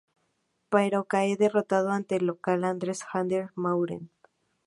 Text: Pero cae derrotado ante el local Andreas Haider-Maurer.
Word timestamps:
Pero 0.73 1.05
cae 1.11 1.35
derrotado 1.37 1.91
ante 1.91 2.15
el 2.15 2.25
local 2.25 2.63
Andreas 2.63 3.01
Haider-Maurer. 3.13 4.01